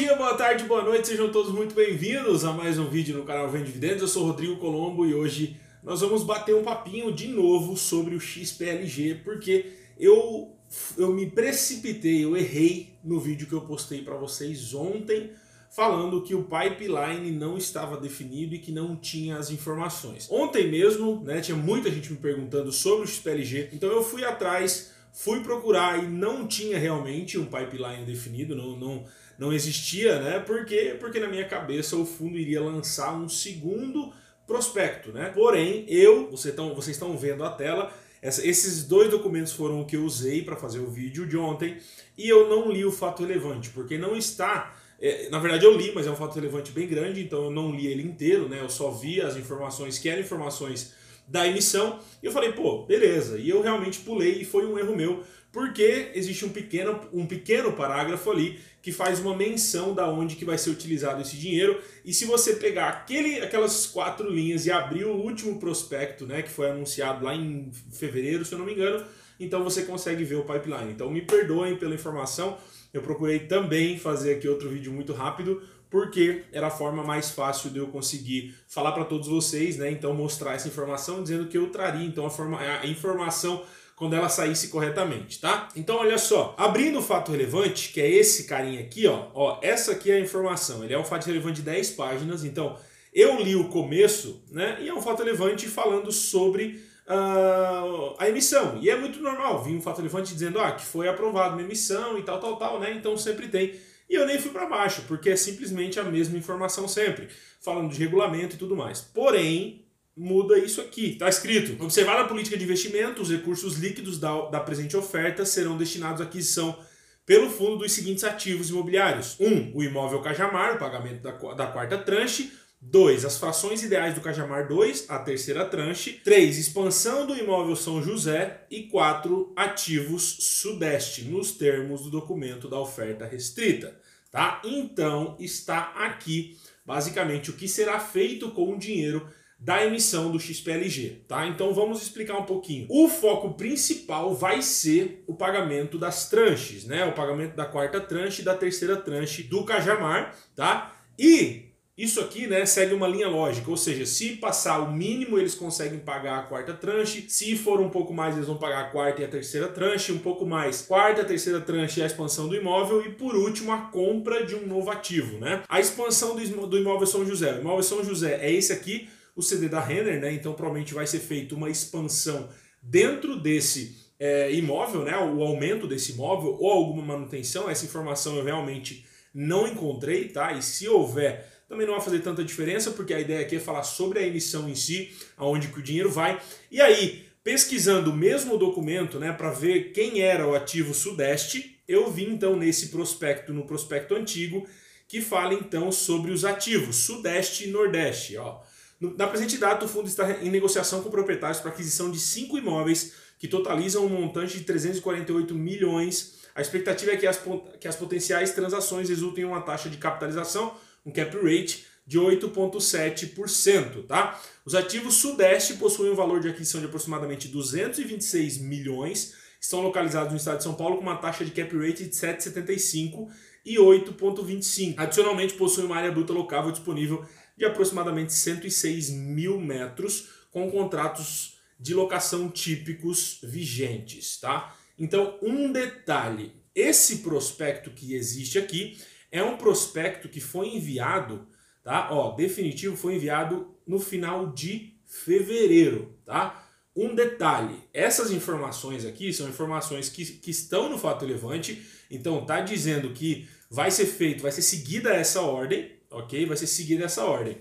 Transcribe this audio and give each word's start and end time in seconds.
dia, 0.00 0.16
boa 0.16 0.34
tarde, 0.34 0.64
boa 0.64 0.82
noite, 0.82 1.08
sejam 1.08 1.30
todos 1.30 1.52
muito 1.52 1.74
bem-vindos 1.74 2.42
a 2.42 2.54
mais 2.54 2.78
um 2.78 2.88
vídeo 2.88 3.18
no 3.18 3.22
canal 3.22 3.50
Vem 3.50 3.62
Dividendos. 3.62 4.00
Eu 4.00 4.08
sou 4.08 4.24
Rodrigo 4.24 4.56
Colombo 4.56 5.04
e 5.04 5.12
hoje 5.12 5.60
nós 5.84 6.00
vamos 6.00 6.22
bater 6.22 6.54
um 6.54 6.62
papinho 6.62 7.12
de 7.12 7.28
novo 7.28 7.76
sobre 7.76 8.14
o 8.14 8.20
XPLG, 8.20 9.16
porque 9.16 9.74
eu, 9.98 10.56
eu 10.96 11.12
me 11.12 11.26
precipitei, 11.26 12.24
eu 12.24 12.34
errei 12.34 12.94
no 13.04 13.20
vídeo 13.20 13.46
que 13.46 13.52
eu 13.52 13.60
postei 13.60 14.00
para 14.00 14.16
vocês 14.16 14.72
ontem, 14.72 15.32
falando 15.68 16.22
que 16.22 16.34
o 16.34 16.44
pipeline 16.44 17.30
não 17.30 17.58
estava 17.58 17.98
definido 17.98 18.54
e 18.54 18.58
que 18.58 18.72
não 18.72 18.96
tinha 18.96 19.36
as 19.36 19.50
informações. 19.50 20.26
Ontem 20.30 20.66
mesmo, 20.70 21.22
né, 21.22 21.42
tinha 21.42 21.58
muita 21.58 21.90
gente 21.90 22.10
me 22.10 22.16
perguntando 22.18 22.72
sobre 22.72 23.04
o 23.04 23.06
XPLG, 23.06 23.68
então 23.74 23.90
eu 23.90 24.02
fui 24.02 24.24
atrás, 24.24 24.92
fui 25.12 25.40
procurar 25.40 26.02
e 26.02 26.06
não 26.06 26.46
tinha 26.46 26.78
realmente 26.78 27.38
um 27.38 27.46
pipeline 27.46 28.04
definido, 28.04 28.54
não, 28.54 28.76
não, 28.76 29.04
não 29.38 29.52
existia, 29.52 30.20
né? 30.20 30.38
Porque, 30.40 30.96
porque 30.98 31.18
na 31.18 31.28
minha 31.28 31.46
cabeça 31.46 31.96
o 31.96 32.06
fundo 32.06 32.38
iria 32.38 32.60
lançar 32.60 33.14
um 33.14 33.28
segundo 33.28 34.12
prospecto, 34.46 35.12
né? 35.12 35.30
Porém, 35.34 35.84
eu, 35.88 36.30
vocês 36.30 36.52
estão 36.52 36.74
vocês 36.74 36.96
estão 36.96 37.16
vendo 37.16 37.44
a 37.44 37.50
tela, 37.50 37.92
essa, 38.22 38.46
esses 38.46 38.84
dois 38.84 39.10
documentos 39.10 39.52
foram 39.52 39.80
o 39.80 39.86
que 39.86 39.96
eu 39.96 40.04
usei 40.04 40.42
para 40.42 40.56
fazer 40.56 40.80
o 40.80 40.90
vídeo 40.90 41.26
de 41.26 41.36
ontem 41.36 41.78
e 42.18 42.28
eu 42.28 42.48
não 42.48 42.70
li 42.70 42.84
o 42.84 42.92
fato 42.92 43.24
relevante, 43.24 43.70
porque 43.70 43.96
não 43.96 44.16
está. 44.16 44.76
É, 45.00 45.30
na 45.30 45.38
verdade, 45.38 45.64
eu 45.64 45.74
li, 45.74 45.92
mas 45.94 46.06
é 46.06 46.10
um 46.10 46.16
fato 46.16 46.34
relevante 46.34 46.72
bem 46.72 46.86
grande, 46.86 47.22
então 47.22 47.44
eu 47.44 47.50
não 47.50 47.74
li 47.74 47.86
ele 47.86 48.02
inteiro, 48.02 48.48
né? 48.48 48.60
Eu 48.60 48.68
só 48.68 48.90
vi 48.90 49.20
as 49.20 49.36
informações 49.36 49.98
que 49.98 50.08
eram 50.08 50.20
informações 50.20 50.92
da 51.30 51.46
emissão 51.46 52.00
e 52.22 52.26
eu 52.26 52.32
falei, 52.32 52.52
pô, 52.52 52.84
beleza. 52.84 53.38
E 53.38 53.48
eu 53.48 53.62
realmente 53.62 54.00
pulei 54.00 54.40
e 54.40 54.44
foi 54.44 54.66
um 54.66 54.78
erro 54.78 54.96
meu, 54.96 55.22
porque 55.52 56.10
existe 56.14 56.44
um 56.44 56.48
pequeno, 56.48 57.00
um 57.12 57.24
pequeno 57.24 57.72
parágrafo 57.72 58.30
ali 58.30 58.58
que 58.82 58.92
faz 58.92 59.20
uma 59.20 59.36
menção 59.36 59.94
da 59.94 60.08
onde 60.08 60.36
que 60.36 60.44
vai 60.44 60.58
ser 60.58 60.70
utilizado 60.70 61.20
esse 61.20 61.36
dinheiro. 61.36 61.80
E 62.04 62.12
se 62.12 62.24
você 62.24 62.54
pegar 62.54 62.88
aquele, 62.88 63.40
aquelas 63.40 63.86
quatro 63.86 64.28
linhas 64.30 64.66
e 64.66 64.72
abrir 64.72 65.04
o 65.04 65.14
último 65.14 65.58
prospecto, 65.58 66.26
né, 66.26 66.42
que 66.42 66.50
foi 66.50 66.70
anunciado 66.70 67.24
lá 67.24 67.34
em 67.34 67.70
fevereiro, 67.92 68.44
se 68.44 68.52
eu 68.52 68.58
não 68.58 68.66
me 68.66 68.72
engano, 68.72 69.04
então 69.38 69.62
você 69.62 69.82
consegue 69.82 70.24
ver 70.24 70.36
o 70.36 70.44
pipeline. 70.44 70.92
Então 70.92 71.10
me 71.10 71.22
perdoem 71.22 71.76
pela 71.76 71.94
informação, 71.94 72.58
eu 72.92 73.02
procurei 73.02 73.40
também 73.40 73.98
fazer 73.98 74.34
aqui 74.34 74.48
outro 74.48 74.68
vídeo 74.68 74.92
muito 74.92 75.12
rápido, 75.12 75.62
porque 75.90 76.44
era 76.52 76.68
a 76.68 76.70
forma 76.70 77.02
mais 77.02 77.30
fácil 77.30 77.70
de 77.70 77.78
eu 77.78 77.88
conseguir 77.88 78.54
falar 78.68 78.92
para 78.92 79.04
todos 79.04 79.28
vocês, 79.28 79.76
né? 79.76 79.90
Então 79.90 80.14
mostrar 80.14 80.54
essa 80.54 80.68
informação 80.68 81.22
dizendo 81.22 81.48
que 81.48 81.58
eu 81.58 81.70
traria. 81.70 82.06
Então 82.06 82.24
a, 82.24 82.30
forma, 82.30 82.58
a 82.58 82.86
informação 82.86 83.62
quando 84.00 84.14
ela 84.14 84.30
saísse 84.30 84.68
corretamente, 84.68 85.38
tá? 85.40 85.68
Então 85.76 85.96
olha 85.96 86.16
só, 86.16 86.54
abrindo 86.56 87.00
o 87.00 87.02
fato 87.02 87.32
relevante, 87.32 87.92
que 87.92 88.00
é 88.00 88.10
esse 88.10 88.44
carinha 88.44 88.80
aqui, 88.80 89.06
ó, 89.06 89.26
ó, 89.34 89.58
essa 89.60 89.92
aqui 89.92 90.10
é 90.10 90.14
a 90.14 90.20
informação, 90.20 90.82
ele 90.82 90.94
é 90.94 90.98
um 90.98 91.04
fato 91.04 91.26
relevante 91.26 91.56
de 91.56 91.62
10 91.66 91.90
páginas, 91.90 92.42
então 92.42 92.78
eu 93.12 93.38
li 93.42 93.54
o 93.54 93.68
começo, 93.68 94.42
né, 94.50 94.78
e 94.80 94.88
é 94.88 94.94
um 94.94 95.02
fato 95.02 95.22
relevante 95.22 95.68
falando 95.68 96.10
sobre 96.10 96.82
uh, 97.06 98.14
a 98.18 98.26
emissão, 98.26 98.78
e 98.80 98.88
é 98.88 98.96
muito 98.96 99.20
normal, 99.20 99.62
vir 99.62 99.76
um 99.76 99.82
fato 99.82 99.98
relevante 99.98 100.32
dizendo, 100.32 100.58
ah, 100.60 100.72
que 100.72 100.86
foi 100.86 101.06
aprovado 101.06 101.52
uma 101.52 101.62
emissão 101.62 102.16
e 102.16 102.22
tal, 102.22 102.40
tal, 102.40 102.56
tal, 102.56 102.80
né, 102.80 102.94
então 102.96 103.18
sempre 103.18 103.48
tem, 103.48 103.74
e 104.10 104.14
eu 104.16 104.26
nem 104.26 104.40
fui 104.40 104.50
para 104.50 104.66
baixo, 104.66 105.04
porque 105.06 105.30
é 105.30 105.36
simplesmente 105.36 106.00
a 106.00 106.02
mesma 106.02 106.36
informação 106.36 106.88
sempre, 106.88 107.28
falando 107.60 107.92
de 107.92 107.98
regulamento 108.00 108.56
e 108.56 108.58
tudo 108.58 108.74
mais. 108.74 109.00
Porém, 109.00 109.86
muda 110.16 110.58
isso 110.58 110.80
aqui. 110.80 111.12
Está 111.12 111.28
escrito: 111.28 111.80
observar 111.82 112.18
a 112.18 112.24
política 112.24 112.56
de 112.56 112.64
investimento, 112.64 113.22
os 113.22 113.30
recursos 113.30 113.78
líquidos 113.78 114.18
da, 114.18 114.48
da 114.50 114.58
presente 114.58 114.96
oferta 114.96 115.46
serão 115.46 115.78
destinados 115.78 116.20
à 116.20 116.24
aquisição 116.24 116.76
pelo 117.24 117.48
fundo 117.48 117.76
dos 117.76 117.92
seguintes 117.92 118.24
ativos 118.24 118.70
imobiliários: 118.70 119.36
1. 119.38 119.46
Um, 119.46 119.72
o 119.76 119.82
imóvel 119.84 120.20
Cajamar, 120.20 120.74
o 120.74 120.78
pagamento 120.78 121.22
da, 121.22 121.30
da 121.54 121.68
quarta 121.68 121.96
tranche. 121.96 122.52
2. 122.80 123.24
As 123.24 123.38
frações 123.38 123.82
ideais 123.82 124.14
do 124.14 124.20
Cajamar 124.20 124.66
2, 124.68 125.06
a 125.08 125.18
terceira 125.18 125.64
tranche. 125.64 126.20
3. 126.24 126.58
Expansão 126.58 127.26
do 127.26 127.36
imóvel 127.36 127.76
São 127.76 128.02
José. 128.02 128.66
E 128.70 128.84
4. 128.84 129.52
Ativos 129.54 130.36
Sudeste, 130.40 131.24
nos 131.24 131.52
termos 131.52 132.02
do 132.02 132.10
documento 132.10 132.68
da 132.68 132.78
oferta 132.78 133.26
restrita. 133.26 133.98
Tá? 134.30 134.62
Então, 134.64 135.36
está 135.40 135.92
aqui 135.96 136.56
basicamente 136.84 137.50
o 137.50 137.54
que 137.54 137.68
será 137.68 138.00
feito 138.00 138.50
com 138.50 138.72
o 138.72 138.78
dinheiro 138.78 139.28
da 139.60 139.84
emissão 139.84 140.32
do 140.32 140.40
XPLG, 140.40 141.24
tá? 141.28 141.46
Então 141.46 141.74
vamos 141.74 142.00
explicar 142.00 142.38
um 142.38 142.44
pouquinho. 142.44 142.86
O 142.88 143.08
foco 143.08 143.52
principal 143.52 144.34
vai 144.34 144.62
ser 144.62 145.22
o 145.26 145.34
pagamento 145.34 145.98
das 145.98 146.30
tranches, 146.30 146.86
né? 146.86 147.04
O 147.04 147.12
pagamento 147.12 147.54
da 147.54 147.66
quarta 147.66 148.00
tranche 148.00 148.40
e 148.40 148.44
da 148.44 148.54
terceira 148.54 148.96
tranche 148.96 149.42
do 149.42 149.62
Cajamar, 149.64 150.34
tá? 150.56 150.96
E 151.18 151.69
isso 152.02 152.20
aqui, 152.20 152.46
né, 152.46 152.64
segue 152.64 152.94
uma 152.94 153.06
linha 153.06 153.28
lógica, 153.28 153.70
ou 153.70 153.76
seja, 153.76 154.06
se 154.06 154.36
passar 154.36 154.78
o 154.80 154.92
mínimo, 154.92 155.38
eles 155.38 155.54
conseguem 155.54 155.98
pagar 155.98 156.38
a 156.38 156.42
quarta 156.42 156.72
tranche, 156.72 157.26
se 157.28 157.56
for 157.56 157.80
um 157.80 157.90
pouco 157.90 158.14
mais, 158.14 158.34
eles 158.34 158.46
vão 158.46 158.56
pagar 158.56 158.80
a 158.80 158.90
quarta 158.90 159.22
e 159.22 159.24
a 159.24 159.28
terceira 159.28 159.68
tranche, 159.68 160.12
um 160.12 160.18
pouco 160.18 160.46
mais, 160.46 160.82
quarta, 160.82 161.24
terceira 161.24 161.60
tranche 161.60 162.00
e 162.00 162.02
a 162.02 162.06
expansão 162.06 162.48
do 162.48 162.56
imóvel, 162.56 163.04
e 163.04 163.10
por 163.10 163.34
último, 163.34 163.72
a 163.72 163.78
compra 163.78 164.44
de 164.44 164.54
um 164.54 164.66
novo 164.66 164.90
ativo, 164.90 165.38
né? 165.38 165.62
A 165.68 165.80
expansão 165.80 166.34
do 166.34 166.78
imóvel 166.78 167.06
São 167.06 167.24
José. 167.24 167.52
O 167.54 167.60
imóvel 167.60 167.82
São 167.82 168.04
José 168.04 168.38
é 168.40 168.52
esse 168.52 168.72
aqui, 168.72 169.08
o 169.34 169.42
CD 169.42 169.68
da 169.68 169.80
Renner, 169.80 170.20
né? 170.20 170.32
Então 170.32 170.52
provavelmente 170.52 170.94
vai 170.94 171.06
ser 171.06 171.20
feita 171.20 171.54
uma 171.54 171.70
expansão 171.70 172.48
dentro 172.82 173.38
desse 173.38 173.96
é, 174.18 174.52
imóvel, 174.52 175.04
né? 175.04 175.16
O 175.16 175.42
aumento 175.42 175.86
desse 175.86 176.12
imóvel 176.12 176.56
ou 176.60 176.70
alguma 176.70 177.02
manutenção. 177.02 177.68
Essa 177.68 177.84
informação 177.84 178.36
eu 178.36 178.44
realmente 178.44 179.06
não 179.32 179.66
encontrei, 179.66 180.28
tá? 180.28 180.52
E 180.52 180.62
se 180.62 180.88
houver, 180.88 181.46
também 181.70 181.86
não 181.86 181.94
vai 181.94 182.02
fazer 182.02 182.18
tanta 182.18 182.42
diferença, 182.42 182.90
porque 182.90 183.14
a 183.14 183.20
ideia 183.20 183.42
aqui 183.42 183.54
é 183.54 183.60
falar 183.60 183.84
sobre 183.84 184.18
a 184.18 184.26
emissão 184.26 184.68
em 184.68 184.74
si, 184.74 185.12
aonde 185.36 185.68
que 185.68 185.78
o 185.78 185.82
dinheiro 185.82 186.10
vai. 186.10 186.42
E 186.68 186.80
aí, 186.80 187.24
pesquisando 187.44 188.10
o 188.10 188.16
mesmo 188.16 188.58
documento, 188.58 189.20
né, 189.20 189.32
para 189.32 189.52
ver 189.52 189.92
quem 189.92 190.20
era 190.20 190.44
o 190.44 190.52
ativo 190.52 190.92
Sudeste, 190.92 191.80
eu 191.86 192.10
vi 192.10 192.24
então 192.24 192.56
nesse 192.56 192.88
prospecto, 192.88 193.52
no 193.52 193.64
prospecto 193.64 194.16
antigo, 194.16 194.66
que 195.06 195.20
fala 195.20 195.54
então 195.54 195.92
sobre 195.92 196.32
os 196.32 196.44
ativos 196.44 196.96
Sudeste 196.96 197.68
e 197.68 197.70
Nordeste, 197.70 198.36
ó. 198.36 198.58
Na 199.00 199.28
presente 199.28 199.56
data, 199.56 199.84
o 199.84 199.88
fundo 199.88 200.08
está 200.08 200.42
em 200.42 200.50
negociação 200.50 201.02
com 201.04 201.08
proprietários 201.08 201.60
para 201.60 201.70
aquisição 201.70 202.10
de 202.10 202.18
cinco 202.18 202.58
imóveis 202.58 203.12
que 203.38 203.46
totalizam 203.46 204.04
um 204.04 204.08
montante 204.08 204.58
de 204.58 204.64
348 204.64 205.54
milhões. 205.54 206.40
A 206.52 206.60
expectativa 206.60 207.12
é 207.12 207.16
que 207.16 207.26
as, 207.28 207.40
que 207.80 207.86
as 207.86 207.94
potenciais 207.94 208.50
transações 208.50 209.08
resultem 209.08 209.44
em 209.44 209.46
uma 209.46 209.62
taxa 209.62 209.88
de 209.88 209.96
capitalização, 209.96 210.76
um 211.04 211.12
cap 211.12 211.36
rate, 211.36 211.84
de 212.06 212.18
8,7%. 212.18 214.06
Tá? 214.06 214.40
Os 214.64 214.74
ativos 214.74 215.14
Sudeste 215.14 215.74
possuem 215.74 216.10
um 216.10 216.16
valor 216.16 216.40
de 216.40 216.48
aquisição 216.48 216.80
de 216.80 216.86
aproximadamente 216.86 217.46
226 217.48 218.58
milhões, 218.58 219.34
estão 219.60 219.80
localizados 219.80 220.32
no 220.32 220.38
estado 220.38 220.58
de 220.58 220.64
São 220.64 220.74
Paulo 220.74 220.96
com 220.96 221.02
uma 221.02 221.18
taxa 221.18 221.44
de 221.44 221.52
cap 221.52 221.76
rate 221.76 222.04
de 222.04 222.10
7,75% 222.10 223.28
e 223.64 223.76
8,25%. 223.76 224.94
Adicionalmente, 224.96 225.54
possuem 225.54 225.86
uma 225.86 225.96
área 225.96 226.10
bruta 226.10 226.32
locável 226.32 226.72
disponível 226.72 227.24
de 227.56 227.64
aproximadamente 227.64 228.32
106 228.32 229.10
mil 229.10 229.60
metros, 229.60 230.28
com 230.50 230.70
contratos 230.70 231.58
de 231.78 231.94
locação 231.94 232.48
típicos 232.48 233.38
vigentes, 233.42 234.40
tá? 234.40 234.74
Então, 234.98 235.38
um 235.42 235.70
detalhe: 235.70 236.52
esse 236.74 237.18
prospecto 237.18 237.90
que 237.90 238.14
existe 238.14 238.58
aqui 238.58 238.98
é 239.30 239.42
um 239.42 239.56
prospecto 239.56 240.28
que 240.28 240.40
foi 240.40 240.68
enviado, 240.68 241.46
tá? 241.82 242.08
Ó, 242.10 242.32
definitivo 242.32 242.96
foi 242.96 243.16
enviado 243.16 243.74
no 243.86 243.98
final 243.98 244.52
de 244.52 244.94
fevereiro, 245.06 246.16
tá? 246.24 246.66
Um 246.94 247.14
detalhe: 247.14 247.82
essas 247.92 248.30
informações 248.30 249.04
aqui 249.04 249.32
são 249.32 249.48
informações 249.48 250.08
que, 250.08 250.24
que 250.24 250.50
estão 250.50 250.88
no 250.88 250.98
fato 250.98 251.24
relevante, 251.24 251.86
então 252.10 252.44
tá 252.44 252.60
dizendo 252.60 253.10
que 253.10 253.48
vai 253.70 253.90
ser 253.90 254.06
feito, 254.06 254.42
vai 254.42 254.52
ser 254.52 254.62
seguida 254.62 255.14
essa 255.14 255.42
ordem, 255.42 255.92
ok? 256.10 256.44
Vai 256.46 256.56
ser 256.56 256.66
seguida 256.66 257.04
essa 257.04 257.24
ordem. 257.24 257.58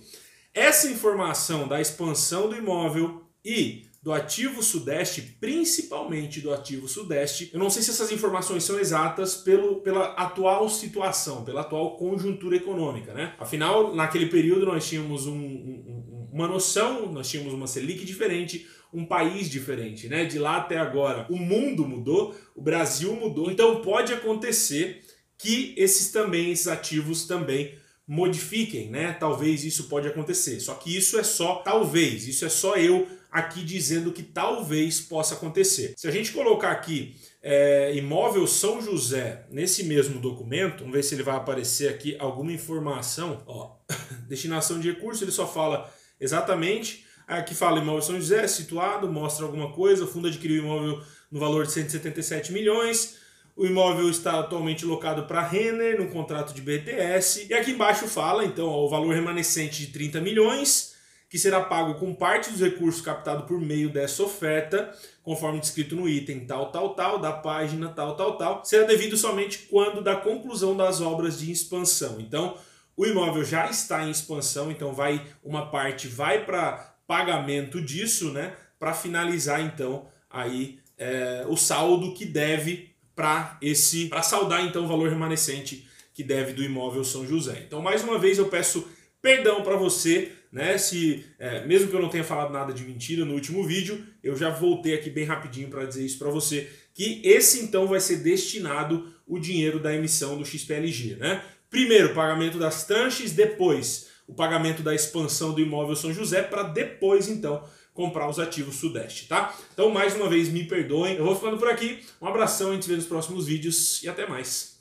Essa 0.53 0.89
informação 0.89 1.67
da 1.67 1.79
expansão 1.79 2.49
do 2.49 2.55
imóvel 2.55 3.23
e 3.45 3.88
do 4.01 4.13
ativo 4.13 4.63
sudeste, 4.63 5.21
principalmente 5.41 6.39
do 6.39 6.53
ativo 6.53 6.87
sudeste, 6.87 7.49
eu 7.51 7.59
não 7.59 7.69
sei 7.69 7.81
se 7.81 7.89
essas 7.89 8.11
informações 8.11 8.63
são 8.63 8.79
exatas 8.79 9.35
pelo, 9.35 9.81
pela 9.81 10.13
atual 10.13 10.69
situação, 10.69 11.43
pela 11.43 11.61
atual 11.61 11.97
conjuntura 11.97 12.55
econômica, 12.55 13.13
né? 13.13 13.33
Afinal, 13.37 13.93
naquele 13.93 14.27
período 14.27 14.65
nós 14.65 14.87
tínhamos 14.87 15.27
um, 15.27 15.35
um, 15.35 16.29
uma 16.31 16.47
noção, 16.47 17.11
nós 17.11 17.29
tínhamos 17.29 17.53
uma 17.53 17.67
Selic 17.67 18.05
diferente, 18.05 18.65
um 18.93 19.05
país 19.05 19.49
diferente, 19.49 20.07
né? 20.07 20.23
De 20.23 20.39
lá 20.39 20.57
até 20.57 20.77
agora, 20.77 21.27
o 21.29 21.35
mundo 21.35 21.85
mudou, 21.85 22.33
o 22.55 22.61
Brasil 22.61 23.13
mudou, 23.13 23.51
então 23.51 23.81
pode 23.81 24.13
acontecer 24.13 25.01
que 25.37 25.73
esses 25.77 26.09
também, 26.09 26.51
esses 26.51 26.67
ativos 26.67 27.25
também 27.25 27.77
modifiquem, 28.07 28.89
né? 28.89 29.11
Talvez 29.11 29.65
isso 29.65 29.89
pode 29.89 30.07
acontecer. 30.07 30.59
Só 30.61 30.73
que 30.73 30.95
isso 30.95 31.19
é 31.19 31.23
só 31.23 31.55
talvez, 31.55 32.27
isso 32.27 32.45
é 32.45 32.49
só 32.49 32.75
eu 32.77 33.18
aqui 33.31 33.63
dizendo 33.63 34.11
que 34.11 34.23
talvez 34.23 34.99
possa 34.99 35.35
acontecer. 35.35 35.93
Se 35.95 36.07
a 36.07 36.11
gente 36.11 36.31
colocar 36.31 36.71
aqui 36.71 37.15
é, 37.41 37.95
imóvel 37.95 38.47
São 38.47 38.81
José 38.81 39.45
nesse 39.51 39.83
mesmo 39.83 40.19
documento, 40.19 40.79
vamos 40.79 40.93
ver 40.93 41.03
se 41.03 41.15
ele 41.15 41.23
vai 41.23 41.35
aparecer 41.35 41.89
aqui 41.89 42.15
alguma 42.19 42.51
informação. 42.51 43.43
Ó, 43.45 43.75
destinação 44.27 44.79
de 44.79 44.91
recurso, 44.91 45.23
ele 45.23 45.31
só 45.31 45.47
fala 45.47 45.91
exatamente. 46.19 47.05
Aqui 47.27 47.53
fala 47.53 47.79
imóvel 47.79 48.01
São 48.01 48.15
José, 48.15 48.47
situado, 48.47 49.07
mostra 49.07 49.45
alguma 49.45 49.71
coisa. 49.71 50.03
O 50.03 50.07
fundo 50.07 50.27
adquiriu 50.27 50.63
o 50.63 50.65
imóvel 50.65 51.03
no 51.31 51.39
valor 51.39 51.65
de 51.65 51.71
177 51.71 52.51
milhões. 52.51 53.17
O 53.55 53.65
imóvel 53.65 54.09
está 54.09 54.39
atualmente 54.39 54.85
locado 54.85 55.27
para 55.27 55.45
Renner, 55.45 55.99
no 55.99 56.09
contrato 56.09 56.53
de 56.53 56.61
BTS. 56.61 57.47
E 57.49 57.53
aqui 57.53 57.71
embaixo 57.71 58.07
fala, 58.07 58.45
então, 58.45 58.67
ó, 58.67 58.85
o 58.85 58.89
valor 58.89 59.13
remanescente 59.13 59.85
de 59.85 59.91
30 59.91 60.21
milhões 60.21 60.88
que 61.29 61.37
será 61.37 61.61
pago 61.61 61.95
com 61.95 62.13
parte 62.13 62.49
dos 62.49 62.59
recursos 62.59 63.01
captados 63.01 63.45
por 63.45 63.61
meio 63.61 63.89
dessa 63.89 64.23
oferta, 64.23 64.91
conforme 65.21 65.59
descrito 65.59 65.95
no 65.95 66.09
item 66.09 66.39
tal, 66.39 66.71
tal, 66.71 66.95
tal, 66.95 67.19
da 67.19 67.31
página 67.31 67.89
tal, 67.89 68.15
tal, 68.15 68.35
tal, 68.35 68.65
será 68.65 68.87
devido 68.87 69.15
somente 69.15 69.67
quando 69.69 70.01
da 70.01 70.15
conclusão 70.15 70.75
das 70.75 70.99
obras 70.99 71.39
de 71.39 71.51
expansão. 71.51 72.19
Então, 72.19 72.57
o 72.97 73.05
imóvel 73.05 73.45
já 73.45 73.69
está 73.69 74.03
em 74.05 74.09
expansão, 74.09 74.71
então 74.71 74.91
vai 74.91 75.25
uma 75.43 75.67
parte 75.67 76.07
vai 76.07 76.43
para 76.43 76.95
pagamento 77.07 77.79
disso, 77.79 78.31
né, 78.31 78.55
para 78.79 78.93
finalizar 78.93 79.61
então 79.61 80.07
aí 80.29 80.79
é, 80.97 81.45
o 81.47 81.55
saldo 81.55 82.13
que 82.13 82.25
deve 82.25 82.93
para 83.15 83.57
esse 83.61 84.07
para 84.07 84.21
saldar 84.21 84.65
então 84.65 84.83
o 84.83 84.87
valor 84.87 85.09
remanescente 85.09 85.87
que 86.13 86.23
deve 86.23 86.53
do 86.53 86.63
imóvel 86.63 87.03
São 87.03 87.25
José. 87.25 87.63
Então, 87.65 87.81
mais 87.81 88.03
uma 88.03 88.19
vez 88.19 88.37
eu 88.37 88.49
peço 88.49 88.85
perdão 89.21 89.63
para 89.63 89.77
você 89.77 90.33
né? 90.51 90.77
Se 90.77 91.25
é, 91.37 91.65
mesmo 91.65 91.89
que 91.89 91.95
eu 91.95 92.01
não 92.01 92.09
tenha 92.09 92.23
falado 92.23 92.51
nada 92.51 92.73
de 92.73 92.83
mentira 92.83 93.25
no 93.25 93.33
último 93.33 93.65
vídeo, 93.65 94.03
eu 94.23 94.35
já 94.35 94.49
voltei 94.49 94.93
aqui 94.93 95.09
bem 95.09 95.25
rapidinho 95.25 95.69
para 95.69 95.85
dizer 95.85 96.05
isso 96.05 96.17
para 96.17 96.29
você, 96.29 96.69
que 96.93 97.21
esse 97.23 97.61
então 97.61 97.87
vai 97.87 97.99
ser 97.99 98.17
destinado 98.17 99.13
o 99.27 99.39
dinheiro 99.39 99.79
da 99.79 99.93
emissão 99.93 100.37
do 100.37 100.45
XPLG, 100.45 101.15
né? 101.15 101.43
Primeiro, 101.69 102.13
pagamento 102.15 102.57
das 102.57 102.85
tranches, 102.85 103.31
depois 103.31 104.09
o 104.27 104.33
pagamento 104.33 104.83
da 104.83 104.93
expansão 104.93 105.53
do 105.53 105.61
imóvel 105.61 105.95
São 105.95 106.13
José 106.13 106.43
para 106.43 106.63
depois 106.63 107.27
então 107.27 107.63
comprar 107.93 108.29
os 108.29 108.39
ativos 108.39 108.75
Sudeste, 108.75 109.27
tá? 109.27 109.53
Então, 109.73 109.89
mais 109.89 110.15
uma 110.15 110.29
vez, 110.29 110.47
me 110.47 110.63
perdoem. 110.63 111.15
Eu 111.15 111.25
vou 111.25 111.35
ficando 111.35 111.57
por 111.57 111.67
aqui. 111.67 111.99
Um 112.21 112.27
abração, 112.27 112.69
a 112.69 112.73
gente 112.73 112.85
se 112.85 112.89
vê 112.89 112.95
nos 112.95 113.05
próximos 113.05 113.45
vídeos 113.45 114.01
e 114.03 114.07
até 114.07 114.25
mais. 114.25 114.78